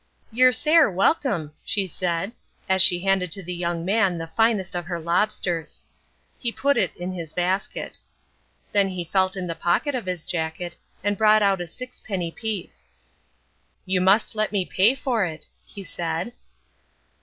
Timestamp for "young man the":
3.53-4.31